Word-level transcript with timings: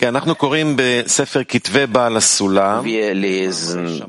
Wir 0.00 0.12
lesen 3.14 4.04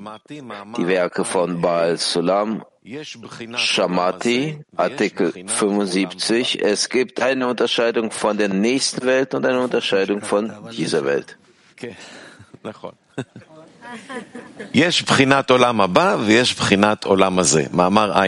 die 0.77 0.87
Werke 0.87 1.23
von 1.23 1.61
Baal 1.61 1.97
Sulam, 1.97 2.65
Shamati, 3.55 4.59
Artikel 4.75 5.31
75. 5.47 6.61
Es 6.61 6.89
gibt 6.89 7.21
eine 7.21 7.47
Unterscheidung 7.47 8.11
von 8.11 8.37
der 8.37 8.49
nächsten 8.49 9.05
Welt 9.05 9.33
und 9.33 9.45
eine 9.45 9.61
Unterscheidung 9.61 10.21
von 10.21 10.51
dieser 10.71 11.05
Welt. 11.05 11.37
יש 14.73 15.01
בחינת 15.01 15.49
עולם 15.49 15.81
הבא 15.81 16.17
ויש 16.25 16.55
בחינת 16.55 17.03
עולם 17.03 17.39
הזה, 17.39 17.63
מאמר 17.71 18.11
ע"ה. 18.11 18.25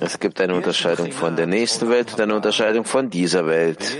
Es 0.00 0.18
gibt 0.18 0.40
eine 0.40 0.56
Unterscheidung 0.56 1.12
von 1.12 1.36
der 1.36 1.46
nächsten 1.46 1.88
Welt 1.88 2.12
und 2.12 2.20
eine 2.20 2.34
Unterscheidung 2.34 2.84
von 2.84 3.08
dieser 3.08 3.46
Welt. 3.46 3.96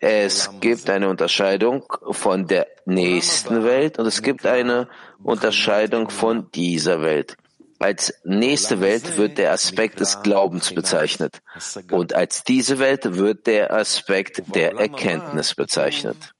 Es 0.00 0.50
gibt 0.60 0.90
eine 0.90 1.08
Unterscheidung 1.08 1.84
von 2.10 2.46
der 2.46 2.66
nächsten 2.86 3.64
Welt 3.64 3.98
und 3.98 4.06
es 4.06 4.22
gibt 4.22 4.46
eine 4.46 4.88
Unterscheidung 5.22 6.10
von 6.10 6.50
dieser 6.52 7.02
Welt. 7.02 7.36
Als 7.80 8.12
nächste 8.24 8.80
Welt 8.80 9.16
wird 9.16 9.38
der 9.38 9.52
Aspekt 9.52 10.00
des 10.00 10.22
Glaubens 10.22 10.74
bezeichnet 10.74 11.40
und 11.90 12.12
als 12.12 12.42
diese 12.42 12.78
Welt 12.78 13.16
wird 13.16 13.46
der 13.46 13.72
Aspekt 13.72 14.54
der 14.54 14.72
Erkenntnis 14.74 15.54
bezeichnet. 15.54 16.32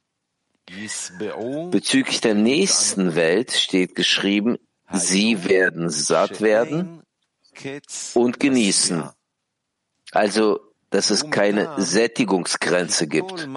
Bezüglich 1.70 2.20
der 2.20 2.34
nächsten 2.34 3.14
Welt 3.14 3.52
steht 3.52 3.94
geschrieben, 3.94 4.58
sie 4.92 5.48
werden 5.48 5.90
satt 5.90 6.40
werden 6.40 7.02
und 8.14 8.40
genießen. 8.40 9.08
Also, 10.12 10.60
dass 10.90 11.10
es 11.10 11.30
keine 11.30 11.70
Sättigungsgrenze 11.76 13.06
gibt. 13.06 13.48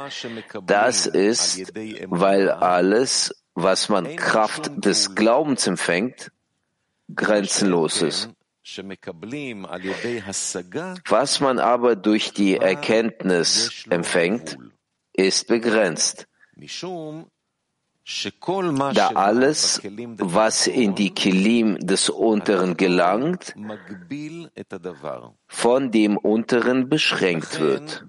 Das 0.65 1.05
ist, 1.05 1.73
weil 2.07 2.49
alles, 2.49 3.35
was 3.53 3.89
man 3.89 4.15
Kraft 4.15 4.71
des 4.75 5.15
Glaubens 5.15 5.67
empfängt, 5.67 6.31
grenzenlos 7.13 8.01
ist. 8.01 8.29
Was 11.09 11.39
man 11.39 11.59
aber 11.59 11.95
durch 11.95 12.33
die 12.33 12.57
Erkenntnis 12.57 13.85
empfängt, 13.89 14.57
ist 15.13 15.47
begrenzt 15.47 16.27
da 18.93 19.07
alles, 19.15 19.81
was 20.17 20.67
in 20.67 20.95
die 20.95 21.11
Kilim 21.13 21.77
des 21.79 22.09
Unteren 22.09 22.75
gelangt, 22.75 23.55
von 25.47 25.91
dem 25.91 26.17
Unteren 26.17 26.89
beschränkt 26.89 27.59
wird. 27.59 28.05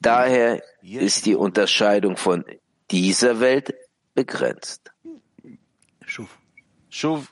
Daher 0.00 0.62
ist 0.82 1.26
die 1.26 1.34
Unterscheidung 1.34 2.16
von 2.16 2.44
dieser 2.90 3.40
Welt 3.40 3.74
begrenzt. 4.14 4.92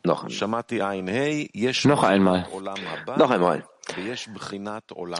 Noch, 0.05 0.29
Noch 1.85 2.03
einmal. 2.05 2.47
Noch 3.17 3.31
einmal. 3.31 3.65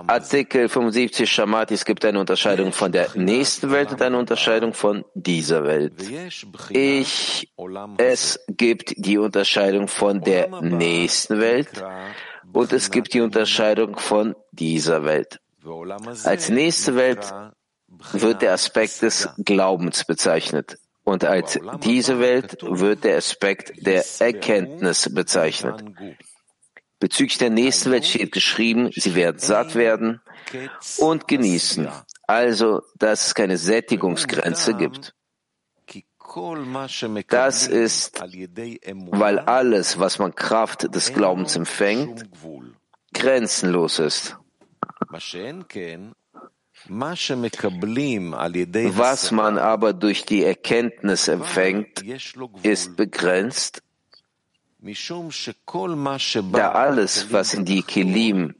Artikel 0.07 0.69
75 0.69 1.31
Shamati, 1.31 1.75
es 1.75 1.85
gibt 1.85 2.05
eine 2.05 2.21
Unterscheidung 2.21 2.73
von 2.73 2.93
der 2.93 3.09
nächsten 3.15 3.71
Welt 3.71 3.93
und 3.93 4.03
eine 4.03 4.19
Unterscheidung 4.19 4.75
von 4.75 5.05
dieser 5.15 5.65
Welt. 5.65 5.95
Ich, 6.71 7.53
es 7.97 8.41
gibt 8.49 8.95
die 8.97 9.19
Unterscheidung 9.19 9.89
von 9.89 10.21
der 10.21 10.61
nächsten 10.61 11.41
Welt 11.41 11.83
und 12.53 12.73
es 12.73 12.91
gibt 12.91 13.15
die 13.15 13.21
Unterscheidung 13.21 13.99
von 13.99 14.35
dieser 14.53 15.05
Welt. 15.05 15.41
Als 16.25 16.49
nächste 16.49 16.95
Welt 16.97 17.33
wird 18.13 18.43
der 18.43 18.53
Aspekt 18.53 19.03
des 19.03 19.29
Glaubens 19.39 20.05
bezeichnet 20.05 20.79
und 21.05 21.25
als 21.25 21.59
diese 21.83 22.21
Welt 22.21 22.59
wird 22.61 23.05
der 23.05 23.17
Aspekt 23.17 23.87
der 23.87 24.05
Erkenntnis 24.19 25.13
bezeichnet. 25.13 25.83
Bezüglich 27.01 27.39
der 27.39 27.51
nächsten 27.51 27.93
Welt 27.93 28.05
steht 28.05 28.33
geschrieben, 28.33 28.91
sie 28.93 29.15
werden 29.15 29.39
satt 29.39 29.77
werden 29.77 30.21
und 30.99 31.29
genießen. 31.29 31.89
Also, 32.27 32.83
dass 32.97 33.29
es 33.29 33.35
keine 33.35 33.57
Sättigungsgrenze 33.57 34.75
gibt. 34.75 35.15
Das 37.29 37.67
ist, 37.67 38.21
weil 38.21 39.39
alles, 39.39 39.99
was 39.99 40.19
man 40.19 40.35
Kraft 40.35 40.95
des 40.95 41.15
Glaubens 41.15 41.57
empfängt, 41.57 42.29
grenzenlos 43.15 43.99
ist. 43.99 44.37
Was 48.91 49.31
man 49.31 49.59
aber 49.59 49.93
durch 49.93 50.27
die 50.27 50.45
Erkenntnis 50.45 51.29
empfängt, 51.29 52.05
ist 52.63 52.97
begrenzt 52.97 53.83
da 56.53 56.73
alles, 56.73 57.33
was 57.33 57.55
in 57.55 57.65
die 57.65 57.83
Kelim 57.83 58.55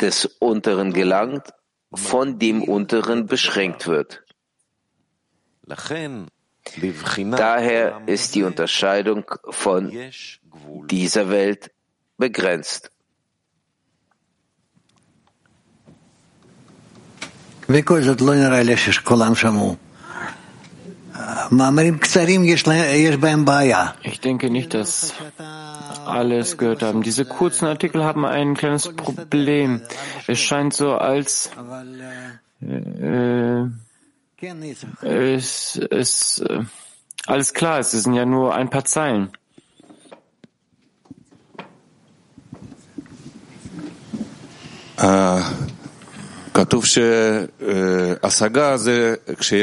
des 0.00 0.26
Unteren 0.40 0.92
gelangt, 0.92 1.52
von 1.94 2.38
dem 2.38 2.62
Unteren 2.62 3.26
beschränkt 3.26 3.86
wird. 3.86 4.24
Daher 7.36 8.02
ist 8.06 8.34
die 8.34 8.42
Unterscheidung 8.42 9.24
von 9.50 9.92
dieser 10.88 11.28
Welt 11.30 11.70
begrenzt. 12.16 12.90
Wie 17.68 17.82
ich 24.02 24.20
denke 24.20 24.48
nicht, 24.48 24.72
dass 24.72 25.12
alles 26.06 26.56
gehört 26.56 26.82
haben. 26.82 27.02
Diese 27.02 27.26
kurzen 27.26 27.66
Artikel 27.66 28.02
haben 28.02 28.24
ein 28.24 28.54
kleines 28.54 28.88
Problem. 28.88 29.82
Es 30.26 30.40
scheint 30.40 30.72
so, 30.72 30.94
als 30.94 31.50
äh, 32.62 33.64
es, 35.02 35.76
es 35.90 36.38
äh, 36.38 36.60
alles 37.26 37.52
klar 37.52 37.80
ist. 37.80 37.92
Es 37.92 38.04
sind 38.04 38.14
ja 38.14 38.24
nur 38.24 38.54
ein 38.54 38.70
paar 38.70 38.86
Zeilen. 38.86 39.30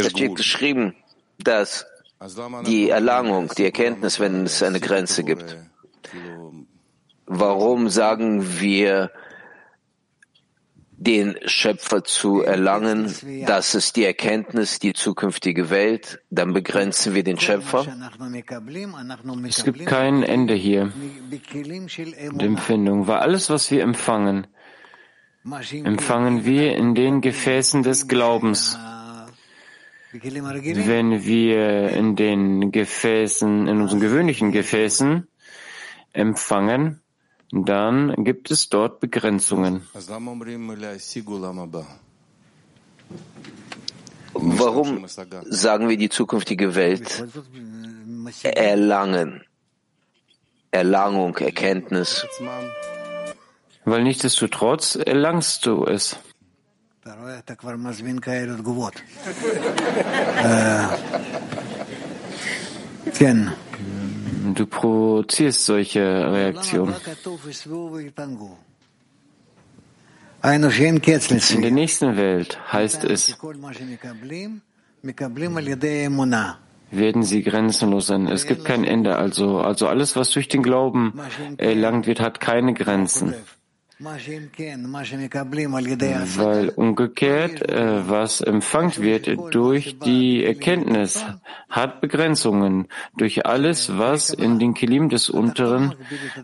Es 0.06 0.12
steht 0.12 0.36
geschrieben, 0.36 0.94
dass 1.44 1.86
die 2.66 2.90
Erlangung, 2.90 3.50
die 3.58 3.66
Erkenntnis, 3.66 4.20
wenn 4.20 4.46
es 4.46 4.62
eine 4.62 4.80
Grenze 4.80 5.24
gibt. 5.24 5.58
Warum 7.26 7.90
sagen 7.90 8.60
wir, 8.60 9.12
den 11.00 11.38
Schöpfer 11.46 12.04
zu 12.04 12.42
erlangen, 12.42 13.14
das 13.48 13.74
ist 13.74 13.96
die 13.96 14.04
Erkenntnis, 14.04 14.80
die 14.80 14.92
zukünftige 14.92 15.70
Welt, 15.70 16.20
dann 16.30 16.52
begrenzen 16.54 17.16
wir 17.16 17.24
den 17.24 17.40
Schöpfer? 17.40 17.88
Es 19.48 19.64
gibt 19.64 19.86
kein 19.86 20.24
Ende 20.24 20.54
hier 20.54 20.92
der 22.34 22.48
Empfindung, 22.48 23.08
weil 23.08 23.20
alles, 23.20 23.50
was 23.50 23.72
wir 23.72 23.82
empfangen, 23.82 24.48
empfangen 25.72 26.44
wir 26.44 26.76
in 26.76 26.96
den 26.96 27.22
Gefäßen 27.22 27.82
des 27.82 28.10
Glaubens. 28.10 28.78
Wenn 30.12 31.24
wir 31.24 31.90
in 31.90 32.16
den 32.16 32.72
Gefäßen, 32.72 33.68
in 33.68 33.82
unseren 33.82 34.00
gewöhnlichen 34.00 34.52
Gefäßen 34.52 35.28
empfangen, 36.14 37.02
dann 37.52 38.24
gibt 38.24 38.50
es 38.50 38.70
dort 38.70 39.00
Begrenzungen. 39.00 39.88
Warum 44.34 45.08
sagen 45.08 45.90
wir 45.90 45.98
die 45.98 46.10
zukünftige 46.10 46.76
Welt 46.76 47.24
erlangen? 48.44 49.44
Erlangung, 50.72 51.36
Erkenntnis. 51.38 52.26
Weil 53.86 54.04
nichtsdestotrotz 54.04 54.96
erlangst 54.96 55.66
du 55.66 55.86
es. 55.86 56.20
Du 64.56 64.66
provozierst 64.66 65.66
solche 65.66 66.02
Reaktionen. 66.32 66.96
In 70.42 71.62
der 71.62 71.72
nächsten 71.72 72.18
Welt 72.18 72.60
heißt 72.72 73.04
es, 73.04 73.38
werden 76.92 77.24
sie 77.24 77.44
grenzenlos 77.44 78.08
sein. 78.08 78.28
Es 78.28 78.46
gibt 78.46 78.66
kein 78.66 78.84
Ende. 78.84 79.16
Also, 79.18 79.60
also 79.60 79.88
alles, 79.88 80.16
was 80.16 80.32
durch 80.32 80.48
den 80.48 80.64
Glauben 80.64 81.14
erlangt 81.58 82.08
wird, 82.08 82.20
hat 82.20 82.40
keine 82.40 82.74
Grenzen. 82.74 83.34
Weil 86.38 86.70
umgekehrt, 86.70 87.62
äh, 87.68 88.08
was 88.10 88.40
empfangt 88.40 89.02
wird 89.02 89.28
durch 89.54 90.00
die 90.00 90.46
Erkenntnis, 90.46 91.26
hat 91.70 92.00
Begrenzungen 92.00 92.88
durch 93.18 93.46
alles, 93.46 93.98
was 93.98 94.30
in 94.30 94.58
den 94.58 94.74
Kilim 94.74 95.10
des 95.10 95.30
Unteren 95.30 95.96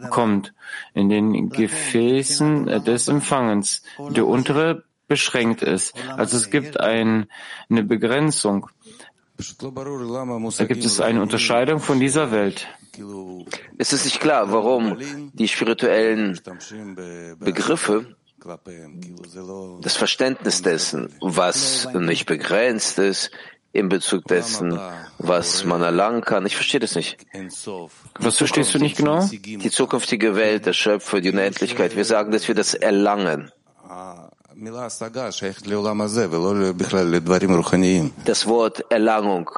kommt, 0.10 0.54
in 0.94 1.08
den 1.08 1.50
Gefäßen 1.50 2.84
des 2.84 3.08
Empfangens. 3.08 3.84
Der 4.10 4.28
untere 4.28 4.84
beschränkt 5.08 5.62
ist. 5.62 5.94
Also 6.18 6.36
es 6.36 6.50
gibt 6.50 6.80
ein, 6.82 7.28
eine 7.70 7.84
Begrenzung. 7.84 8.68
Da 9.38 10.66
gibt 10.66 10.84
es 10.84 11.00
eine 11.00 11.22
Unterscheidung 11.22 11.80
von 11.80 12.00
dieser 12.02 12.32
Welt. 12.32 12.68
Es 13.78 13.94
ist 13.94 14.06
nicht 14.06 14.20
klar, 14.20 14.52
warum 14.52 14.98
die 15.34 15.48
spirituellen 15.48 16.40
Begriffe, 17.40 18.16
das 19.82 19.98
Verständnis 19.98 20.62
dessen, 20.62 21.14
was 21.22 21.88
nicht 21.94 22.26
begrenzt 22.26 23.00
ist, 23.00 23.32
in 23.76 23.90
Bezug 23.90 24.24
dessen, 24.26 24.80
was 25.18 25.66
man 25.66 25.82
erlangen 25.82 26.22
kann. 26.22 26.46
Ich 26.46 26.56
verstehe 26.56 26.80
das 26.80 26.96
nicht. 26.96 27.18
Was 28.20 28.38
verstehst 28.38 28.74
du 28.74 28.80
nicht 28.80 28.98
genau? 28.98 29.26
Die 29.26 29.70
zukünftige 29.70 30.36
Welt, 30.38 30.66
der 30.66 30.72
Schöpfer, 30.72 31.20
die 31.20 31.32
Unendlichkeit. 31.32 31.96
Wir 31.96 32.06
sagen, 32.06 32.32
dass 32.32 32.48
wir 32.48 32.56
das 32.56 32.74
erlangen. 32.74 33.52
Das 38.26 38.48
Wort 38.48 38.86
Erlangung, 38.90 39.50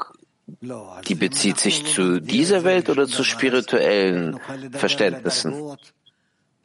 die 0.48 1.16
bezieht 1.16 1.60
sich 1.60 1.86
zu 1.86 2.22
dieser 2.22 2.64
Welt 2.64 2.90
oder 2.90 3.08
zu 3.08 3.24
spirituellen 3.24 4.40
Verständnissen? 4.72 5.78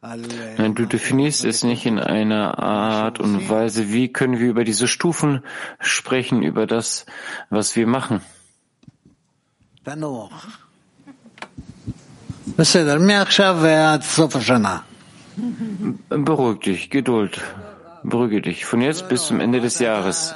Nein, 0.01 0.75
du 0.75 0.85
definierst 0.85 1.45
es 1.45 1.63
nicht 1.63 1.85
in 1.85 1.99
einer 1.99 2.59
Art 2.59 3.19
und 3.19 3.49
Weise. 3.49 3.91
Wie 3.91 4.11
können 4.11 4.39
wir 4.39 4.49
über 4.49 4.63
diese 4.63 4.87
Stufen 4.87 5.43
sprechen, 5.79 6.43
über 6.43 6.67
das, 6.67 7.05
was 7.49 7.75
wir 7.75 7.87
machen? 7.87 8.21
Beruhig 16.09 16.59
dich, 16.59 16.89
Geduld. 16.89 17.41
Beruhige 18.03 18.41
dich. 18.41 18.65
Von 18.65 18.81
jetzt 18.81 19.07
bis 19.07 19.27
zum 19.27 19.39
Ende 19.39 19.61
des 19.61 19.79
Jahres. 19.79 20.33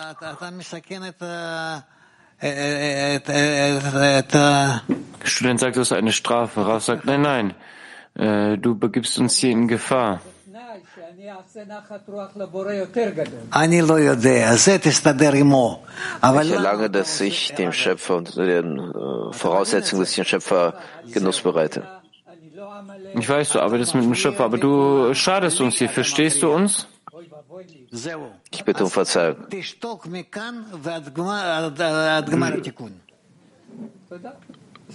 Student 5.24 5.60
sagt, 5.60 5.76
das 5.76 5.88
ist 5.88 5.98
eine 5.98 6.12
Strafe. 6.12 6.66
Rav 6.68 6.84
sagt, 6.84 7.06
nein, 7.06 7.22
nein, 7.22 7.54
äh, 8.14 8.58
du 8.58 8.76
begibst 8.76 9.18
uns 9.18 9.38
hier 9.38 9.52
in 9.52 9.68
Gefahr. 9.68 10.22
Ich 16.44 16.52
erlange, 16.52 16.90
dass 16.90 17.22
ich 17.22 17.54
dem 17.56 17.72
Schöpfer 17.72 18.16
unter 18.18 18.46
den 18.46 18.78
äh, 18.78 19.34
Voraussetzungen, 19.34 20.02
dass 20.02 20.12
ich 20.12 20.16
dem 20.18 20.26
Schöpfer 20.26 20.76
Genuss 21.12 21.42
bereite. 21.42 21.84
Ich 23.16 23.28
weiß, 23.28 23.50
du 23.50 23.60
arbeitest 23.60 23.96
mit 23.96 24.04
dem 24.04 24.16
Schöpfer, 24.16 24.46
aber 24.46 24.58
du 24.58 25.14
schadest 25.14 25.60
uns 25.60 25.78
hier. 25.78 25.90
Verstehst 25.90 26.44
du 26.44 26.52
uns? 26.52 26.88
Ich 28.51 28.65
bitte 28.65 28.85
um 28.85 28.91
Verzeihung. 28.91 29.37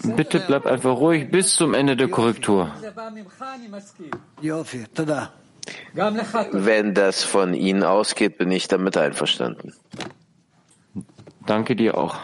Bitte 0.04 0.44
bleib 0.48 0.66
einfach 0.66 0.96
ruhig 0.98 1.32
bis 1.32 1.56
zum 1.56 1.74
Ende 1.74 1.96
der 1.96 2.08
Korrektur. 2.08 2.72
Wenn 6.52 6.94
das 6.94 7.24
von 7.24 7.54
Ihnen 7.54 7.84
ausgeht, 7.84 8.38
bin 8.38 8.52
ich 8.52 8.68
damit 8.68 8.98
einverstanden. 8.98 9.74
Danke 11.46 11.76
dir 11.76 11.98
auch. 11.98 12.16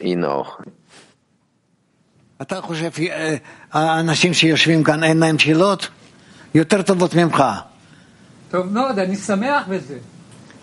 Ihnen 0.00 0.24
auch. 0.24 0.58
אתה 2.42 2.60
חושב 2.60 2.90
שהאנשים 2.92 4.34
שיושבים 4.34 4.84
כאן 4.84 5.04
אין 5.04 5.18
להם 5.18 5.38
שאלות 5.38 5.88
יותר 6.54 6.82
טובות 6.82 7.14
ממך. 7.14 7.42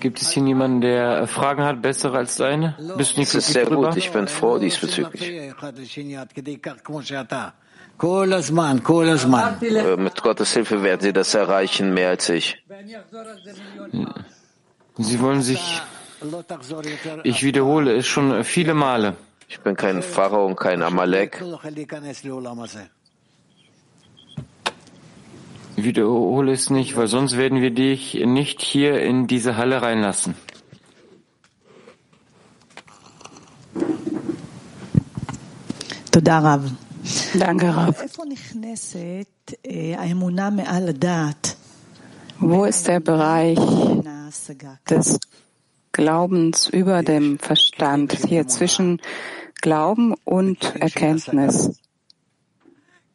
Gibt 0.00 0.22
es 0.22 0.30
hier 0.30 0.42
niemanden, 0.42 0.80
der 0.80 1.26
Fragen 1.26 1.62
hat, 1.64 1.82
bessere 1.82 2.18
als 2.18 2.36
deine? 2.36 2.74
Bist 2.96 3.16
du 3.16 3.20
nicht 3.20 3.34
Das 3.34 3.46
ist 3.46 3.52
sehr 3.52 3.66
gut. 3.66 3.96
Ich 3.96 4.10
bin 4.12 4.28
froh 4.28 4.58
diesbezüglich. 4.58 5.52
Mit 9.98 10.22
Gottes 10.22 10.52
Hilfe 10.54 10.82
werden 10.82 11.00
Sie 11.00 11.12
das 11.12 11.34
erreichen, 11.34 11.92
mehr 11.92 12.08
als 12.10 12.28
ich. 12.30 12.64
Sie 14.96 15.20
wollen 15.20 15.42
sich, 15.42 15.82
ich 17.24 17.42
wiederhole 17.42 17.96
es 17.96 18.06
schon 18.06 18.44
viele 18.44 18.74
Male. 18.74 19.16
Ich 19.48 19.60
bin 19.60 19.74
kein 19.76 20.02
Pharao 20.02 20.46
und 20.46 20.56
kein 20.56 20.82
Amalek. 20.82 21.42
Wiederhole 25.84 26.52
es 26.52 26.70
nicht, 26.70 26.96
weil 26.96 27.06
sonst 27.06 27.36
werden 27.36 27.60
wir 27.60 27.70
dich 27.70 28.14
nicht 28.14 28.62
hier 28.62 29.00
in 29.00 29.26
diese 29.26 29.56
Halle 29.56 29.82
reinlassen. 29.82 30.34
Danke, 37.34 37.74
Rav. 37.74 37.96
Wo 42.38 42.64
ist 42.64 42.88
der 42.88 43.00
Bereich 43.00 43.58
des 44.88 45.20
Glaubens 45.92 46.68
über 46.68 47.02
dem 47.02 47.38
Verstand, 47.38 48.12
hier 48.26 48.46
zwischen 48.48 49.00
Glauben 49.60 50.14
und 50.24 50.76
Erkenntnis? 50.76 51.79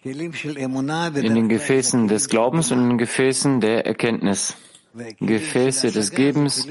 In 0.05 1.35
den 1.35 1.49
Gefäßen 1.49 2.07
des 2.07 2.29
Glaubens 2.29 2.71
und 2.71 2.79
in 2.79 2.89
den 2.89 2.97
Gefäßen 2.99 3.59
der 3.59 3.87
Erkenntnis. 3.87 4.55
Gefäße 5.19 5.91
des 5.91 6.11
Gebens, 6.11 6.67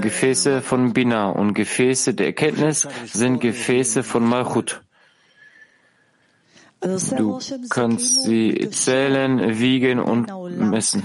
Gefäße 0.00 0.60
von 0.60 0.92
Bina 0.92 1.30
und 1.30 1.54
Gefäße 1.54 2.14
der 2.14 2.26
Erkenntnis 2.26 2.86
sind 3.06 3.40
Gefäße 3.40 4.02
von 4.04 4.24
Malchut. 4.24 4.82
Du 6.80 7.40
kannst 7.70 8.22
sie 8.22 8.68
zählen, 8.70 9.58
wiegen 9.58 9.98
und 9.98 10.30
messen. 10.58 11.02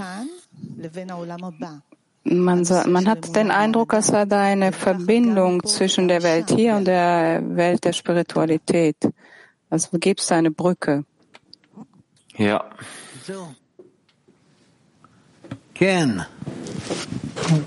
Man, 2.24 2.66
man, 2.86 3.08
hat 3.08 3.34
den 3.34 3.50
Eindruck, 3.50 3.94
als 3.94 4.06
sei 4.06 4.24
da 4.24 4.40
eine 4.40 4.72
Verbindung 4.72 5.64
zwischen 5.64 6.08
der 6.08 6.22
Welt 6.22 6.50
hier 6.50 6.76
und 6.76 6.84
der 6.86 7.42
Welt 7.44 7.84
der 7.84 7.92
Spiritualität. 7.92 8.96
Also 9.68 9.98
gibt 9.98 10.20
es 10.20 10.30
eine 10.30 10.50
Brücke. 10.50 11.04
Ja. 12.36 12.64
Ken. 15.74 16.24
Hm. 17.48 17.64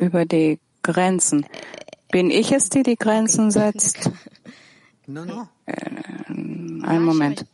Über 0.00 0.24
die 0.24 0.58
Grenzen. 0.82 1.46
Bin 2.10 2.30
ich 2.30 2.52
es, 2.52 2.70
die 2.70 2.82
die 2.82 2.96
Grenzen 2.96 3.50
setzt? 3.50 4.10
Äh, 5.64 5.72
einen 6.28 7.02
Moment. 7.02 7.46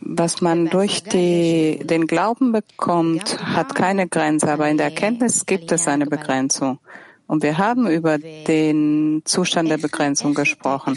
Was 0.00 0.40
man 0.40 0.68
durch 0.68 1.02
die, 1.02 1.80
den 1.82 2.06
Glauben 2.06 2.52
bekommt, 2.52 3.38
hat 3.42 3.74
keine 3.74 4.08
Grenze, 4.08 4.52
aber 4.52 4.68
in 4.68 4.76
der 4.76 4.86
Erkenntnis 4.86 5.46
gibt 5.46 5.72
es 5.72 5.88
eine 5.88 6.06
Begrenzung. 6.06 6.78
Und 7.26 7.42
wir 7.42 7.58
haben 7.58 7.88
über 7.88 8.18
den 8.18 9.22
Zustand 9.24 9.68
der 9.68 9.78
Begrenzung 9.78 10.34
gesprochen. 10.34 10.96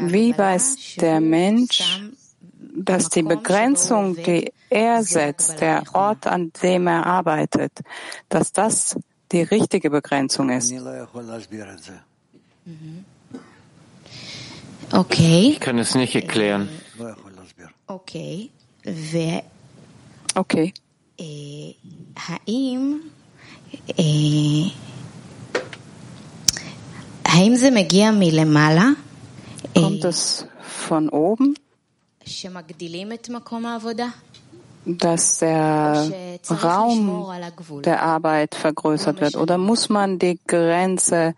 Wie 0.00 0.36
weiß 0.36 0.96
der 1.00 1.20
Mensch, 1.20 2.02
dass 2.74 3.10
die 3.10 3.22
Begrenzung, 3.22 4.16
die 4.16 4.52
er 4.70 5.02
setzt, 5.02 5.60
der 5.60 5.82
Ort, 5.92 6.26
an 6.26 6.50
dem 6.62 6.86
er 6.86 7.04
arbeitet, 7.04 7.72
dass 8.28 8.52
das 8.52 8.96
die 9.32 9.42
richtige 9.42 9.90
Begrenzung 9.90 10.50
ist? 10.50 10.72
Okay. 14.92 15.50
Ich 15.52 15.60
kann 15.60 15.78
es 15.78 15.94
nicht 15.94 16.14
erklären. 16.14 16.68
אוקיי, 17.89 18.47
ו... 18.87 19.17
אוקיי. 20.35 20.71
האם... 22.15 22.99
האם 27.25 27.55
זה 27.55 27.71
מגיע 27.71 28.11
מלמעלה? 28.11 28.89
Kommt 29.77 30.03
es 30.03 30.45
von 30.87 31.09
oben? 31.11 31.53
שמגדילים 32.25 33.13
את 33.13 33.29
מקום 33.29 33.65
העבודה? 33.65 34.07
dass 34.85 35.37
der 35.37 36.09
Raum 36.49 37.81
der 37.83 38.01
Arbeit 38.01 38.55
vergrößert 38.55 39.21
wird? 39.21 39.35
Oder 39.35 39.57
muss 39.57 39.89
man 39.89 40.17
die 40.17 40.39
Grenze 40.47 41.35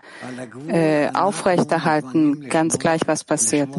äh, 0.67 1.09
aufrechterhalten, 1.13 2.47
ganz 2.49 2.79
gleich 2.79 3.01
was 3.05 3.23
passiert? 3.23 3.69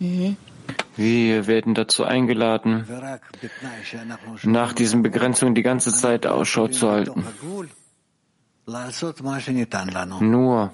Wir 0.00 1.46
werden 1.46 1.74
dazu 1.74 2.04
eingeladen, 2.04 2.86
nach 4.42 4.72
diesen 4.72 5.02
Begrenzungen 5.02 5.54
die 5.54 5.62
ganze 5.62 5.94
Zeit 5.94 6.26
Ausschau 6.26 6.68
zu 6.68 6.90
halten. 6.90 7.24
Nur 10.20 10.72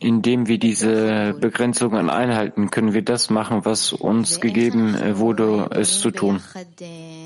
indem 0.00 0.46
wir 0.46 0.58
diese 0.58 1.34
Begrenzungen 1.40 2.08
einhalten, 2.08 2.70
können 2.70 2.94
wir 2.94 3.02
das 3.02 3.30
machen, 3.30 3.64
was 3.64 3.92
uns 3.92 4.40
gegeben 4.40 4.94
wurde, 5.18 5.70
es 5.72 6.00
zu 6.00 6.10
tun. 6.10 6.40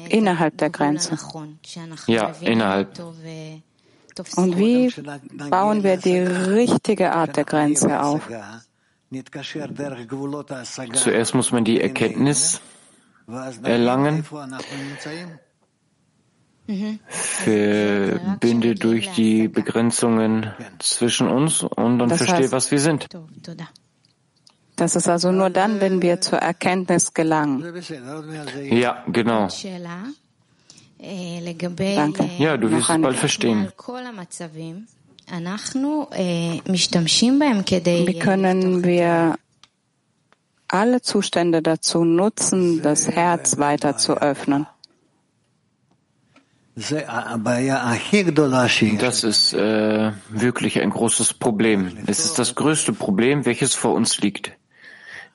Innerhalb 0.09 0.57
der 0.59 0.71
Grenze. 0.71 1.19
Ja, 2.07 2.33
innerhalb. 2.41 2.99
Und 4.37 4.59
wie 4.59 4.93
bauen 5.51 5.83
wir 5.83 5.97
die 5.97 6.19
richtige 6.19 7.13
Art 7.13 7.37
der 7.37 7.45
Grenze 7.45 8.03
auf? 8.03 8.29
Zuerst 10.95 11.35
muss 11.35 11.53
man 11.53 11.65
die 11.65 11.81
Erkenntnis 11.81 12.61
erlangen, 13.63 14.25
verbinde 17.09 18.75
durch 18.75 19.11
die 19.13 19.49
Begrenzungen 19.49 20.53
zwischen 20.79 21.29
uns 21.29 21.63
und 21.63 21.99
dann 21.99 22.09
das 22.09 22.19
verstehe, 22.19 22.45
heißt, 22.45 22.53
was 22.53 22.71
wir 22.71 22.79
sind. 22.79 23.09
Das 24.77 24.97
ist 24.97 25.09
also 25.09 25.31
nur 25.31 25.51
dann, 25.51 25.81
wenn 25.81 26.01
wir 26.01 26.21
zur 26.21 26.39
Erkenntnis 26.39 27.13
gelangen. 27.13 27.63
Ja, 28.71 29.05
genau. 29.07 29.49
Danke. 30.99 32.31
Ja, 32.39 32.57
du 32.57 32.71
wirst 32.71 32.89
es 32.89 33.03
bald 33.03 33.17
verstehen. 33.17 33.73
Wie 38.07 38.19
können 38.19 38.85
wir 38.85 39.37
alle 40.69 41.01
Zustände 41.01 41.63
dazu 41.63 42.05
nutzen, 42.05 42.83
das 42.83 43.09
Herz 43.09 43.57
weiter 43.57 43.97
zu 43.97 44.19
öffnen? 44.19 44.67
Das 48.99 49.25
ist 49.25 49.55
äh, 49.55 50.13
wirklich 50.29 50.81
ein 50.83 50.91
großes 50.91 51.33
Problem. 51.33 51.97
Es 52.07 52.27
ist 52.27 52.39
das 52.39 52.55
größte 52.55 52.93
Problem, 52.93 53.47
welches 53.47 53.75
vor 53.75 53.95
uns 53.95 54.21
liegt. 54.21 54.53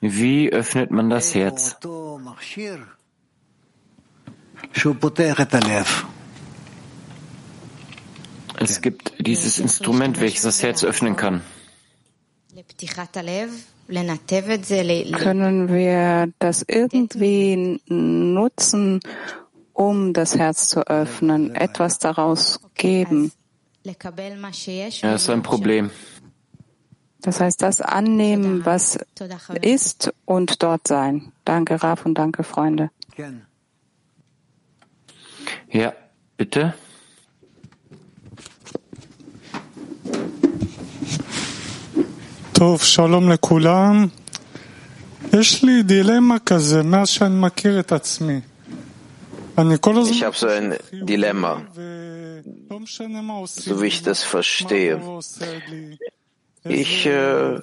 Wie 0.00 0.52
öffnet 0.52 0.92
man 0.92 1.10
das 1.10 1.34
Herz? 1.34 1.76
Es 8.70 8.80
gibt 8.82 9.12
dieses 9.18 9.58
Instrument, 9.58 10.20
welches 10.20 10.42
das 10.42 10.62
Herz 10.62 10.84
öffnen 10.84 11.16
kann. 11.16 11.42
Können 15.12 15.68
wir 15.68 16.32
das 16.38 16.64
irgendwie 16.66 17.80
nutzen, 17.88 19.00
um 19.72 20.12
das 20.12 20.36
Herz 20.36 20.68
zu 20.68 20.86
öffnen, 20.86 21.54
etwas 21.54 21.98
daraus 21.98 22.60
geben? 22.74 23.32
Ja, 25.02 25.14
ist 25.14 25.30
ein 25.30 25.42
Problem. 25.42 25.90
Das 27.22 27.40
heißt, 27.40 27.62
das 27.62 27.80
annehmen, 27.80 28.64
was 28.64 28.98
ist 29.62 30.12
und 30.24 30.62
dort 30.62 30.86
sein. 30.86 31.32
Danke, 31.44 31.82
Raf, 31.82 32.04
und 32.04 32.14
danke, 32.14 32.44
Freunde. 32.44 32.90
Ja, 35.70 35.94
bitte. 36.36 36.74
טוב, 42.57 42.83
שלום 42.83 43.29
לכולם. 43.29 44.07
יש 45.33 45.63
לי 45.63 45.83
דילמה 45.83 46.39
כזה 46.39 46.83
מאז 46.83 47.09
שאני 47.09 47.35
מכיר 47.39 47.79
את 47.79 47.91
עצמי. 47.91 48.39
Ich 49.55 50.23
habe 50.23 50.35
so 50.35 50.47
ein 50.47 50.75
Dilemma, 50.91 51.61
so 53.45 53.81
wie 53.81 53.85
ich 53.85 54.01
das 54.01 54.23
verstehe. 54.23 54.99
Ich 56.63 57.05
äh, 57.05 57.59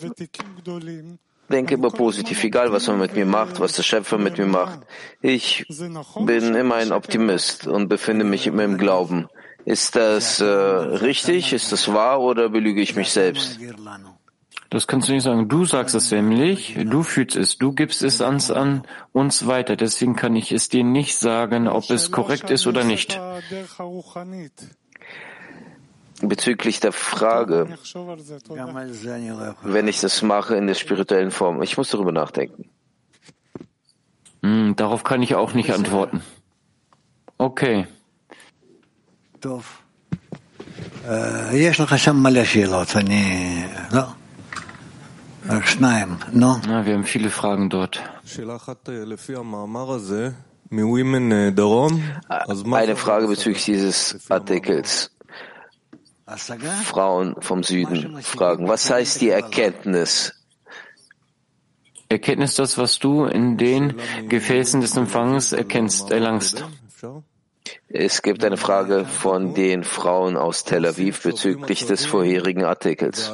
denke 1.50 1.74
immer 1.74 1.90
positiv, 1.90 2.44
egal 2.44 2.70
was 2.70 2.86
man 2.86 2.98
mit 3.00 3.14
mir 3.16 3.26
macht, 3.26 3.58
was 3.58 3.72
der 3.72 3.82
Schöpfer 3.82 4.18
mit 4.18 4.38
mir 4.38 4.46
macht. 4.46 4.80
Ich 5.20 5.66
bin 6.30 6.54
immer 6.54 6.76
ein 6.76 6.92
Optimist 6.92 7.66
und 7.66 7.88
befinde 7.88 8.24
mich 8.24 8.46
immer 8.46 8.62
im 8.62 8.78
Glauben. 8.78 9.28
Ist 9.64 9.96
das 9.96 10.40
äh, 10.40 10.44
richtig? 10.44 11.52
Ist 11.52 11.72
das 11.72 11.92
wahr 11.92 12.20
oder 12.20 12.48
belüge 12.48 12.80
ich 12.80 12.94
mich 12.94 13.10
selbst? 13.10 13.58
Das 14.70 14.86
kannst 14.86 15.08
du 15.08 15.12
nicht 15.12 15.24
sagen. 15.24 15.48
Du 15.48 15.64
sagst 15.64 15.94
es 15.96 16.10
nämlich, 16.12 16.76
du 16.78 17.02
fühlst 17.02 17.36
es, 17.36 17.58
du 17.58 17.72
gibst 17.72 18.02
es 18.02 18.22
ans, 18.22 18.50
an 18.52 18.82
uns 19.12 19.46
weiter. 19.48 19.74
Deswegen 19.74 20.14
kann 20.14 20.36
ich 20.36 20.52
es 20.52 20.68
dir 20.68 20.84
nicht 20.84 21.16
sagen, 21.18 21.66
ob 21.66 21.90
es 21.90 22.12
korrekt 22.12 22.50
ist 22.50 22.68
oder 22.68 22.84
nicht. 22.84 23.20
Bezüglich 26.22 26.78
der 26.80 26.92
Frage, 26.92 27.78
wenn 29.62 29.88
ich 29.88 30.00
das 30.00 30.22
mache 30.22 30.54
in 30.54 30.66
der 30.66 30.74
spirituellen 30.74 31.30
Form, 31.30 31.62
ich 31.62 31.76
muss 31.76 31.90
darüber 31.90 32.12
nachdenken. 32.12 32.68
Hm, 34.42 34.76
darauf 34.76 35.02
kann 35.02 35.22
ich 35.22 35.34
auch 35.34 35.52
nicht 35.54 35.72
antworten. 35.72 36.22
Okay. 37.38 37.86
יש 41.52 41.80
לך 41.80 41.98
שם 41.98 42.16
מלא 42.16 42.44
שאלות, 42.44 42.96
אני... 42.96 43.64
לא? 43.92 44.02
Na, 46.31 46.85
wir 46.85 46.93
haben 46.93 47.03
viele 47.03 47.29
Fragen 47.29 47.69
dort. 47.69 48.01
Eine 52.71 52.95
Frage 52.95 53.27
bezüglich 53.27 53.65
dieses 53.65 54.31
Artikels. 54.31 55.11
Frauen 56.83 57.35
vom 57.41 57.61
Süden 57.61 58.21
fragen, 58.23 58.67
was 58.67 58.89
heißt 58.89 59.21
die 59.21 59.29
Erkenntnis? 59.29 60.33
Erkenntnis 62.09 62.55
das, 62.55 62.77
was 62.79 62.97
du 62.97 63.25
in 63.25 63.57
den 63.57 63.95
Gefäßen 64.27 64.81
des 64.81 64.97
Empfangs 64.97 65.53
erkennst, 65.53 66.09
erlangst. 66.11 66.65
Es 67.87 68.21
gibt 68.23 68.43
eine 68.43 68.57
Frage 68.57 69.05
von 69.05 69.53
den 69.53 69.83
Frauen 69.83 70.37
aus 70.37 70.63
Tel 70.63 70.85
Aviv 70.85 71.21
bezüglich 71.21 71.85
des 71.85 72.05
vorherigen 72.05 72.63
Artikels. 72.63 73.31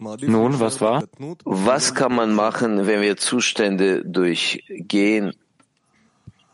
Nun, 0.00 0.60
was 0.60 0.80
war? 0.80 1.04
Was 1.44 1.94
kann 1.94 2.14
man 2.14 2.32
machen, 2.32 2.86
wenn 2.86 3.02
wir 3.02 3.18
Zustände 3.18 4.02
durchgehen 4.02 5.34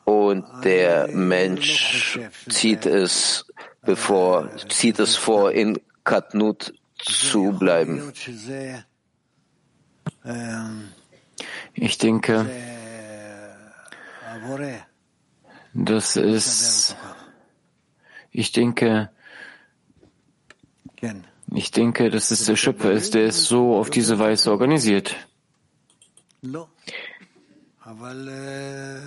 und 0.04 0.44
der 0.64 1.08
Mensch 1.08 2.18
zieht 2.48 2.86
es 2.86 3.46
bevor, 3.82 4.50
zieht 4.68 4.98
es 4.98 5.14
vor, 5.14 5.52
in 5.52 5.78
Katnut 6.02 6.74
zu 6.98 7.52
bleiben? 7.52 8.12
Ich 11.74 11.98
denke, 11.98 12.50
das 15.72 16.16
ist, 16.16 16.96
ich 18.32 18.50
denke, 18.50 19.10
ich 21.52 21.70
denke, 21.70 22.10
dass 22.10 22.30
es 22.30 22.44
der 22.44 22.56
Schöpfer 22.56 22.92
ist, 22.92 23.14
der 23.14 23.26
es 23.26 23.44
so 23.44 23.76
auf 23.76 23.90
diese 23.90 24.18
Weise 24.18 24.50
organisiert. 24.50 25.16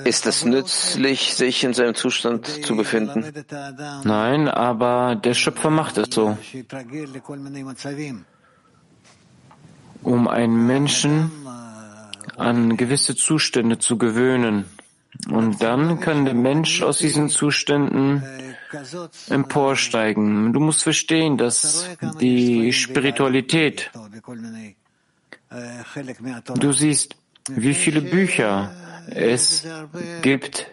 Ist 0.05 0.25
es 0.25 0.46
nützlich, 0.46 1.34
sich 1.36 1.63
in 1.63 1.74
seinem 1.74 1.96
Zustand 1.96 2.48
zu 2.48 2.77
befinden? 2.77 3.25
Nein, 4.03 4.48
aber 4.48 5.15
der 5.15 5.34
Schöpfer 5.34 5.69
macht 5.69 5.98
es 5.98 6.13
so. 6.13 6.38
Um 10.01 10.27
einen 10.29 10.65
Menschen 10.65 11.31
an 12.38 12.77
gewisse 12.77 13.15
Zustände 13.15 13.79
zu 13.79 13.98
gewöhnen. 13.98 14.65
Und 15.29 15.62
dann 15.62 16.00
kann 16.00 16.24
der 16.24 16.34
Mensch 16.34 16.81
aus 16.81 17.00
diesen 17.00 17.27
Zuständen 17.27 18.24
emporsteigen. 19.29 20.53
Du 20.53 20.59
musst 20.59 20.83
verstehen, 20.83 21.38
dass 21.38 21.89
die 22.19 22.73
Spiritualität, 22.73 23.91
du 26.55 26.71
siehst, 26.71 27.15
wie 27.49 27.73
viele 27.73 28.01
Bücher 28.01 28.71
es 29.09 29.67
gibt 30.21 30.67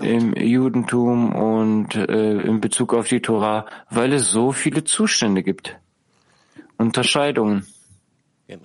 im 0.00 0.32
Judentum 0.34 1.34
und 1.34 1.96
äh, 1.96 2.40
in 2.40 2.60
Bezug 2.60 2.94
auf 2.94 3.08
die 3.08 3.20
Torah, 3.20 3.66
weil 3.90 4.12
es 4.12 4.30
so 4.30 4.52
viele 4.52 4.84
Zustände 4.84 5.42
gibt. 5.42 5.76
Unterscheidungen. 6.76 7.66
Es 8.48 8.60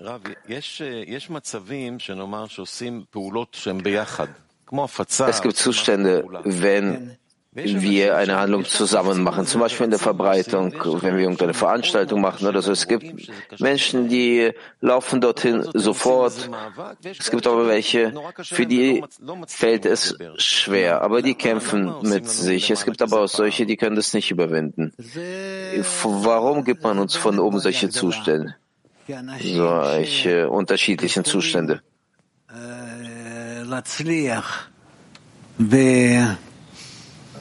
gibt 5.41 5.57
Zustände, 5.57 6.23
wenn 6.43 7.17
wir 7.53 8.15
eine 8.15 8.38
Handlung 8.38 8.63
zusammen 8.63 9.24
machen, 9.24 9.46
zum 9.46 9.60
Beispiel 9.60 9.84
in 9.86 9.89
der 9.91 10.00
Verbreitung, 10.00 10.74
wenn 11.01 11.15
wir 11.15 11.24
irgendeine 11.24 11.53
Veranstaltung 11.53 12.22
machen 12.22 12.48
oder 12.48 12.62
so. 12.62 12.72
Es 12.72 12.88
gibt 12.88 13.29
Menschen, 13.60 14.08
die 14.08 14.51
laufen 14.79 15.20
dorthin 15.20 15.67
sofort. 15.74 16.50
Es 17.03 17.29
gibt 17.29 17.46
aber 17.48 17.67
welche, 17.67 18.13
für 18.41 18.65
die 18.65 19.03
fällt 19.48 19.86
es 19.86 20.15
schwer, 20.38 21.01
aber 21.01 21.22
die 21.22 21.36
kämpfen 21.36 21.93
mit 22.03 22.29
sich. 22.29 22.72
Es 22.72 22.86
gibt 22.86 23.01
aber 23.01 23.22
auch 23.22 23.27
solche, 23.27 23.65
die 23.65 23.75
können 23.75 23.98
das 23.98 24.13
nicht 24.13 24.31
überwinden. 24.31 24.93
Warum 26.03 26.63
gibt 26.63 26.84
man 26.84 27.00
uns 27.00 27.17
von 27.17 27.38
oben 27.38 27.60
solche 27.60 27.89
Zustände? 27.89 28.55
Solche 29.41 30.50
unterschiedlichen 30.50 31.25
Zustände. 31.25 31.81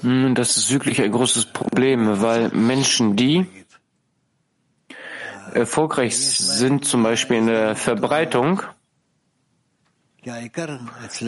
Hm, 0.02 0.34
das 0.34 0.56
ist 0.56 0.70
wirklich 0.72 1.00
ein 1.02 1.12
großes 1.12 1.46
Problem, 1.46 2.20
weil 2.22 2.48
Menschen, 2.50 3.16
die 3.16 3.46
erfolgreich 5.52 6.16
sind, 6.16 6.84
zum 6.84 7.02
Beispiel 7.02 7.38
in 7.38 7.46
der 7.46 7.76
Verbreitung, 7.76 8.62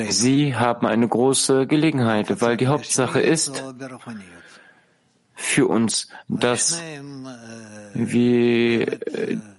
sie 0.08 0.54
haben 0.54 0.86
eine 0.86 1.08
große 1.08 1.66
Gelegenheit, 1.66 2.40
weil 2.40 2.56
die 2.56 2.66
Hauptsache 2.66 3.20
ist 3.20 3.62
für 5.34 5.66
uns, 5.66 6.08
dass 6.28 6.80
wir 7.94 8.98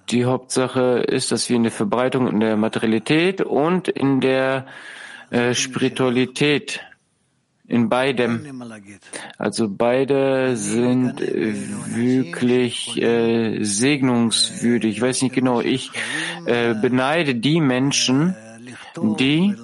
die 0.09 0.25
Hauptsache 0.25 1.03
ist, 1.07 1.31
dass 1.31 1.49
wir 1.49 1.55
in 1.55 1.63
der 1.63 1.71
Verbreitung, 1.71 2.27
in 2.27 2.39
der 2.39 2.57
Materialität 2.57 3.41
und 3.41 3.87
in 3.87 4.21
der 4.21 4.65
äh, 5.31 5.53
Spiritualität 5.53 6.81
in 7.73 7.89
beidem. 7.89 8.63
Also 9.37 9.67
beide 9.67 10.55
sind 10.55 11.19
wirklich 11.19 13.01
äh, 13.01 13.63
segnungswürdig. 13.63 14.97
Ich 14.97 15.01
weiß 15.01 15.23
nicht 15.23 15.35
genau, 15.35 15.59
ich 15.59 15.91
äh, 16.45 16.75
beneide 16.75 17.33
die 17.35 17.59
Menschen, 17.59 18.35
die 19.19 19.55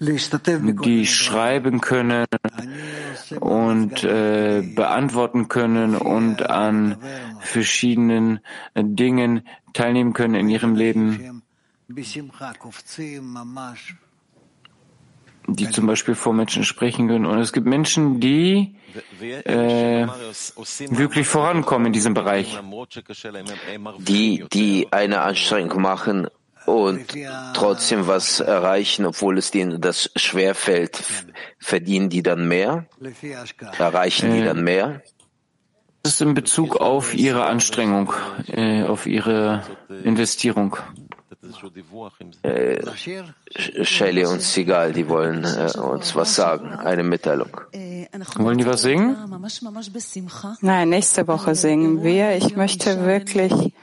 die 0.00 1.06
schreiben 1.06 1.80
können 1.80 2.26
und 3.40 4.04
äh, 4.04 4.62
beantworten 4.74 5.48
können 5.48 5.96
und 5.96 6.50
an 6.50 6.96
verschiedenen 7.40 8.40
Dingen 8.74 9.46
teilnehmen 9.72 10.12
können 10.12 10.34
in 10.34 10.48
ihrem 10.48 10.74
Leben 10.74 11.42
die 15.46 15.70
zum 15.70 15.86
Beispiel 15.86 16.14
vor 16.14 16.32
Menschen 16.32 16.64
sprechen 16.64 17.08
können. 17.08 17.26
Und 17.26 17.38
es 17.38 17.52
gibt 17.52 17.66
Menschen, 17.66 18.20
die 18.20 18.76
äh, 19.44 20.06
wirklich 20.90 21.26
vorankommen 21.26 21.88
in 21.88 21.92
diesem 21.92 22.14
Bereich. 22.14 22.58
Die, 23.98 24.44
die 24.52 24.88
eine 24.90 25.20
Anstrengung 25.22 25.82
machen 25.82 26.28
und 26.66 27.06
trotzdem 27.54 28.06
was 28.06 28.40
erreichen, 28.40 29.04
obwohl 29.06 29.38
es 29.38 29.50
denen 29.50 29.80
das 29.80 30.10
schwer 30.16 30.54
fällt, 30.54 31.02
verdienen 31.58 32.08
die 32.08 32.22
dann 32.22 32.48
mehr? 32.48 32.86
Erreichen 33.78 34.32
die 34.32 34.42
dann 34.42 34.62
mehr? 34.64 35.02
Das 36.02 36.14
ist 36.14 36.20
in 36.20 36.34
Bezug 36.34 36.76
auf 36.76 37.14
ihre 37.14 37.46
Anstrengung, 37.46 38.12
äh, 38.48 38.82
auf 38.82 39.06
ihre 39.06 39.62
Investierung. 40.04 40.76
Äh, 42.42 42.80
Shelley 43.84 44.24
und 44.26 44.40
Sigal, 44.40 44.92
die 44.92 45.08
wollen 45.08 45.44
äh, 45.44 45.78
uns 45.78 46.14
was 46.16 46.34
sagen, 46.34 46.70
eine 46.70 47.02
Mitteilung. 47.02 47.60
Wollen 48.36 48.58
die 48.58 48.66
was 48.66 48.82
singen? 48.82 49.16
Nein, 50.60 50.88
nächste 50.88 51.26
Woche 51.28 51.54
singen 51.54 52.02
wir. 52.02 52.36
Ich 52.36 52.56
möchte 52.56 53.04
wirklich 53.04 53.73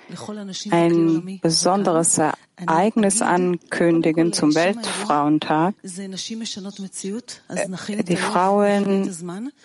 ein 0.72 1.40
besonderes 1.42 2.20
Ereignis 2.66 3.22
ankündigen 3.22 4.34
zum 4.34 4.56
Weltfrauentag. 4.56 5.76
Die 5.84 8.16
Frauen 8.16 9.16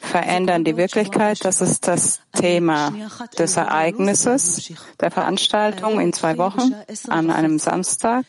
verändern 0.01 0.65
die 0.65 0.77
Wirklichkeit. 0.77 1.45
Das 1.45 1.61
ist 1.61 1.87
das 1.87 2.21
Thema 2.33 2.93
des 3.39 3.57
Ereignisses 3.57 4.73
der 5.01 5.11
Veranstaltung 5.11 6.01
in 6.01 6.13
zwei 6.13 6.39
Wochen 6.39 6.75
an 7.09 7.31
einem 7.31 7.59
Samstag. 7.59 8.25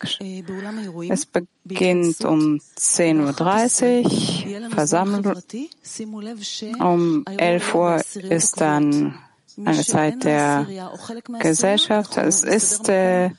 Es 1.09 1.25
beginnt 1.25 2.25
um 2.25 2.59
10.30 2.77 4.63
Uhr, 4.63 4.69
Versammlung. 4.69 5.41
Um 6.79 7.25
11 7.25 7.75
Uhr 7.75 8.01
ist 8.29 8.61
dann 8.61 9.17
eine 9.65 9.83
Zeit 9.83 10.23
der 10.23 10.65
Gesellschaft. 11.39 12.17
Es 12.17 12.43
ist 12.43 12.89
äh, 12.89 13.31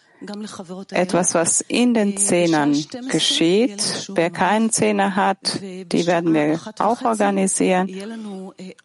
etwas, 0.91 1.35
was 1.35 1.61
in 1.61 1.95
den 1.95 2.17
Zehnern 2.17 2.77
geschieht. 3.11 4.11
Wer 4.13 4.31
keinen 4.31 4.71
Zehner 4.71 5.15
hat, 5.15 5.61
die 5.63 6.07
werden 6.07 6.35
wir 6.35 6.61
auch 6.79 7.03
organisieren. 7.03 7.89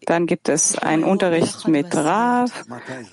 Dann 0.06 0.28
gibt 0.28 0.50
es 0.50 0.78
einen 0.78 1.04
Unterricht 1.04 1.68
mit 1.68 1.96
Rav 1.96 2.66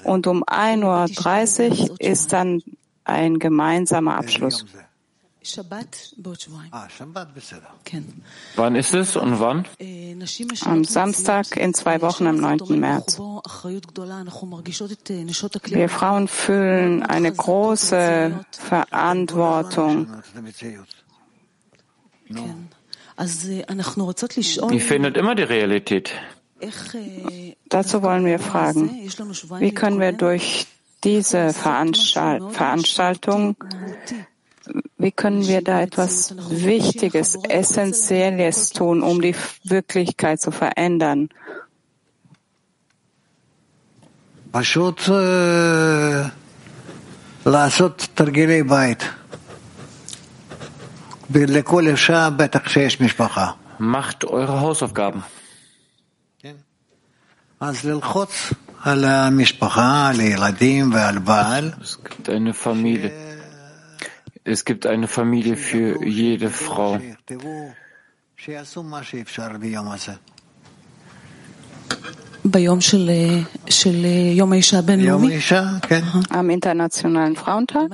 und 0.05 0.27
um 0.27 0.45
1.30 0.45 1.91
Uhr 1.91 2.01
ist 2.01 2.33
dann 2.33 2.63
ein 3.05 3.39
gemeinsamer 3.39 4.17
Abschluss. 4.17 4.67
Wann 8.57 8.75
ist 8.77 8.95
es 8.95 9.17
und 9.17 9.41
wann? 9.41 9.65
Am 10.67 10.85
Samstag 10.85 11.57
in 11.57 11.73
zwei 11.73 12.03
Wochen 12.03 12.27
am 12.27 12.37
9. 12.37 12.79
März. 12.79 13.19
Wir 15.65 15.89
Frauen 15.89 16.29
fühlen 16.29 17.03
eine 17.03 17.33
große 17.33 18.45
Verantwortung. 18.51 20.09
Ihr 24.71 24.81
findet 24.81 25.17
immer 25.17 25.35
die 25.35 25.43
Realität. 25.43 26.11
Dazu 27.69 28.03
wollen 28.03 28.25
wir 28.27 28.39
fragen, 28.39 28.91
wie 29.59 29.73
können 29.73 30.01
wir 30.01 30.13
durch 30.13 30.67
diese 31.03 31.55
Veranstaltung 31.55 33.57
wie 35.01 35.13
können 35.13 35.47
wir 35.49 35.63
da 35.63 35.81
etwas 35.81 36.35
Wichtiges, 36.51 37.37
Essentielles 37.49 38.71
tun, 38.71 39.03
um 39.03 39.21
die 39.21 39.35
Wirklichkeit 39.65 40.41
zu 40.41 40.51
verändern? 40.51 41.31
Macht 53.79 54.25
eure 54.25 54.61
Hausaufgaben. 54.61 55.25
Es 61.81 62.03
gibt 62.03 62.29
eine 62.29 62.53
Familie. 62.53 63.30
Es 64.45 64.65
gibt 64.65 64.87
eine 64.87 65.07
Familie 65.07 65.57
für 65.57 66.05
jede 66.05 66.51
Frau. 66.51 66.99
Am 76.31 76.51
Internationalen 76.51 77.37
Frauentag? 77.37 77.91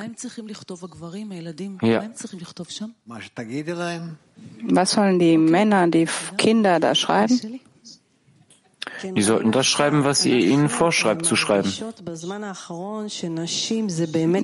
Ja. 1.83 2.05
Was 4.63 4.91
sollen 4.93 5.19
die 5.19 5.37
Männer, 5.37 5.89
die 5.89 6.07
Kinder 6.37 6.79
da 6.79 6.95
schreiben? 6.95 7.61
Die 9.03 9.23
sollten 9.23 9.53
das 9.53 9.67
schreiben, 9.67 10.05
was 10.05 10.25
ihr 10.25 10.39
ihnen 10.39 10.69
vorschreibt 10.69 11.27
zu 11.27 11.37
schreiben. 11.37 11.73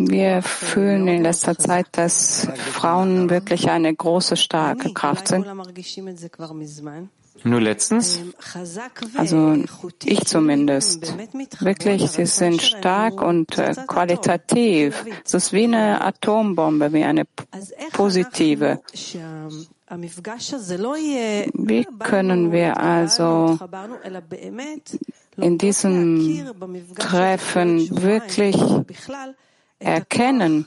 Wir 0.08 0.42
fühlen 0.42 1.08
in 1.08 1.22
letzter 1.22 1.58
Zeit, 1.58 1.86
dass 1.92 2.48
Frauen 2.72 3.30
wirklich 3.30 3.70
eine 3.70 3.94
große, 3.94 4.36
starke 4.36 4.92
Kraft 4.92 5.28
sind. 5.28 5.46
Nur 7.44 7.60
letztens? 7.60 8.20
Also 9.16 9.56
ich 10.04 10.24
zumindest. 10.26 11.14
Wirklich, 11.60 12.10
sie 12.10 12.26
sind 12.26 12.62
stark 12.62 13.20
und 13.22 13.58
äh, 13.58 13.74
qualitativ. 13.86 15.04
Es 15.24 15.34
ist 15.34 15.52
wie 15.52 15.64
eine 15.64 16.04
Atombombe, 16.04 16.92
wie 16.92 17.04
eine 17.04 17.24
positive. 17.92 18.80
Wie 19.94 21.84
können 21.98 22.50
wir 22.52 22.80
also 22.80 23.58
in 25.36 25.58
diesem 25.58 26.54
Treffen 26.96 28.02
wirklich 28.02 28.56
erkennen, 29.78 30.66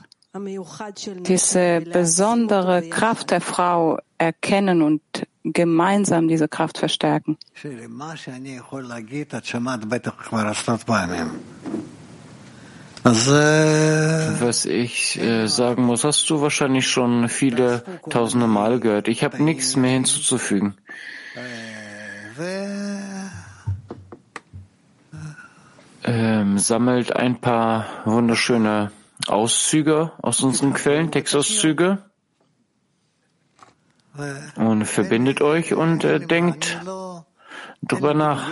diese 1.22 1.82
besondere 1.82 2.90
Kraft 2.90 3.32
der 3.32 3.42
Frau 3.42 3.98
erkennen 4.18 4.82
und 4.82 5.02
gemeinsam 5.44 6.28
diese 6.28 6.48
Kraft 6.48 6.78
verstärken. 6.78 7.38
Was 14.40 14.66
ich 14.66 15.22
äh, 15.22 15.46
sagen 15.46 15.84
muss, 15.84 16.04
hast 16.04 16.28
du 16.28 16.42
wahrscheinlich 16.42 16.88
schon 16.88 17.30
viele 17.30 17.84
tausende 18.10 18.48
Male 18.48 18.80
gehört. 18.80 19.08
Ich 19.08 19.24
habe 19.24 19.44
nichts 19.44 19.76
mehr 19.76 19.92
hinzuzufügen. 19.92 20.76
Ähm, 26.04 26.58
sammelt 26.58 27.16
ein 27.16 27.40
paar 27.40 27.86
wunderschöne 28.06 28.92
Auszüge 29.28 30.12
aus 30.24 30.42
unseren 30.42 30.74
Quellen, 30.74 31.12
Textauszüge 31.12 32.00
und 34.56 34.86
verbindet 34.86 35.42
euch 35.42 35.76
und 35.76 36.04
äh, 36.04 36.20
denkt 36.20 36.82
drüber 37.84 38.16
nach. 38.16 38.50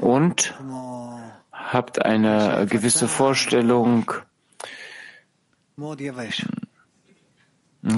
Und 0.00 0.54
habt 1.52 2.04
eine 2.04 2.66
gewisse 2.68 3.08
Vorstellung. 3.08 4.12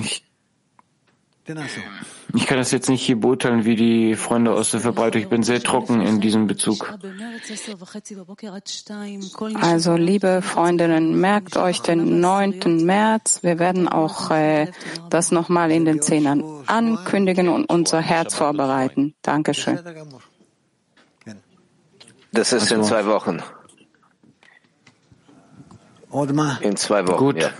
Ich 0.01 0.25
ich 2.35 2.47
kann 2.47 2.59
das 2.59 2.71
jetzt 2.71 2.89
nicht 2.89 3.03
hier 3.03 3.19
beurteilen, 3.19 3.65
wie 3.65 3.75
die 3.75 4.15
Freunde 4.15 4.53
aus 4.53 4.71
der 4.71 4.79
Verbreitung. 4.79 5.23
Ich 5.23 5.29
bin 5.29 5.43
sehr 5.43 5.61
trocken 5.61 6.01
in 6.01 6.21
diesem 6.21 6.47
Bezug. 6.47 6.95
Also, 9.61 9.97
liebe 9.97 10.41
Freundinnen, 10.41 11.21
merkt 11.21 11.57
euch 11.57 11.81
den 11.81 12.21
9. 12.21 12.85
März. 12.85 13.43
Wir 13.43 13.59
werden 13.59 13.89
auch 13.89 14.31
äh, 14.31 14.71
das 15.11 15.33
nochmal 15.33 15.73
in 15.73 15.85
den 15.85 16.01
Zehnern 16.01 16.45
ankündigen 16.69 17.49
und 17.49 17.65
unser 17.65 18.01
Herz 18.01 18.37
vorbereiten. 18.37 19.15
Dankeschön. 19.23 19.81
Das 22.33 22.53
ist 22.53 22.73
in 22.73 22.83
zwei 22.83 23.05
Wochen. 23.07 23.43
In 26.61 26.77
zwei 26.77 27.07
Wochen. 27.07 27.17
Gut. 27.19 27.37
Ja. 27.37 27.51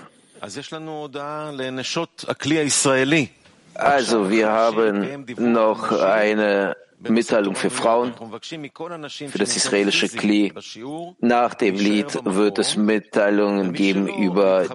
Also 3.75 4.31
wir 4.31 4.51
haben 4.51 5.27
noch 5.39 5.93
eine 5.93 6.77
Mitteilung 7.01 7.55
für 7.55 7.71
Frauen, 7.71 8.15
für 8.15 9.39
das 9.39 9.57
israelische 9.57 10.09
Kli. 10.09 10.53
Nach 11.21 11.55
dem 11.55 11.75
Lied 11.77 12.19
wird 12.25 12.59
es 12.59 12.77
Mitteilungen 12.77 13.73
geben 13.73 14.09
über 14.09 14.67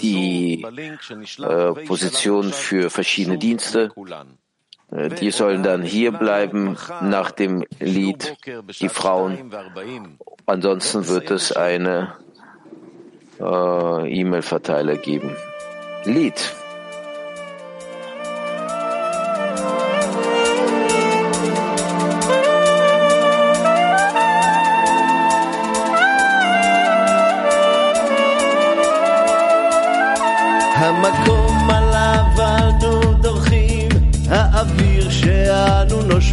die 0.00 0.62
äh, 0.62 1.72
Position 1.86 2.52
für 2.52 2.90
verschiedene 2.90 3.38
Dienste. 3.38 3.90
Äh, 4.92 5.08
Die 5.10 5.30
sollen 5.30 5.62
dann 5.62 5.82
hier 5.82 6.12
bleiben 6.12 6.76
nach 7.02 7.30
dem 7.30 7.64
Lied, 7.78 8.36
die 8.80 8.88
Frauen. 8.88 9.52
Ansonsten 10.46 11.06
wird 11.08 11.30
es 11.30 11.52
eine 11.52 12.14
äh, 13.40 14.20
E-Mail-Verteiler 14.20 14.96
geben. 14.96 15.36
Lied. 16.04 16.54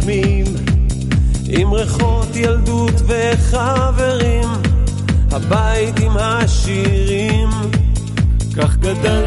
נושמים, 0.08 0.44
עם 1.48 1.72
ריחות 1.72 2.36
ילדות 2.36 2.94
וחברים, 3.06 4.48
הבית 5.30 6.00
עם 6.00 6.16
השירים. 6.16 7.48
כך 8.56 8.76
גדלנו 8.76 9.17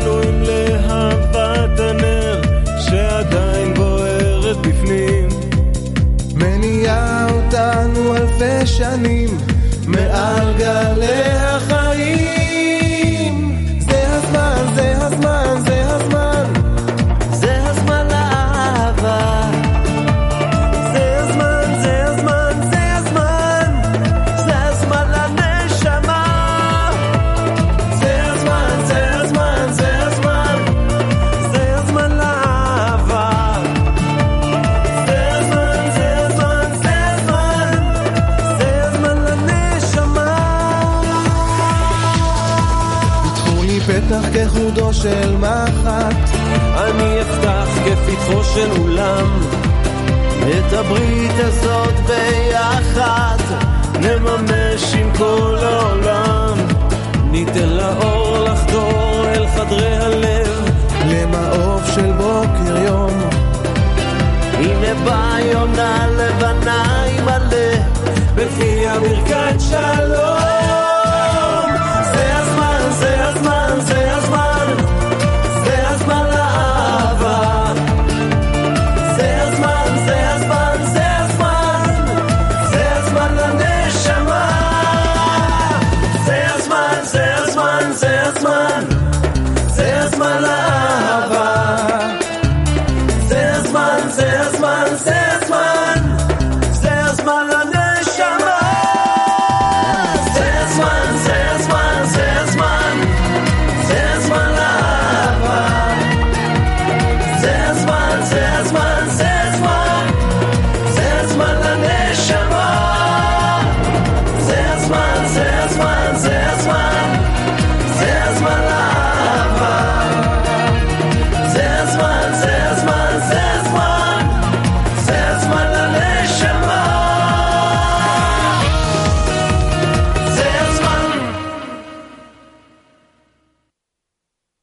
פתח 43.87 44.25
כחודו 44.33 44.93
של 44.93 45.35
מחט, 45.35 46.29
אני 46.77 47.21
אפתח 47.21 47.67
כפתחו 47.85 48.43
של 48.43 48.71
אולם. 48.81 49.39
את 50.41 50.73
הברית 50.73 51.31
הזאת 51.35 51.93
ביחד 52.07 53.37
נממש 53.99 54.93
עם 54.93 55.11
כל 55.17 55.57
העולם. 55.61 56.57
ניתן 57.31 57.69
לאור 57.69 58.37
לחדור 58.39 59.25
אל 59.27 59.47
חדרי 59.47 59.97
הלב, 59.97 60.69
למעוף 61.05 61.95
של 61.95 62.11
בוקר 62.11 62.77
יום. 62.85 63.29
הנה 64.53 64.93
בא 65.05 65.37
יונה 65.53 66.07
לבנה 66.07 67.03
עם 67.03 67.27
הלב, 67.27 67.83
בפיה 68.35 68.99
ברכת 68.99 69.59
שלום. 69.59 70.60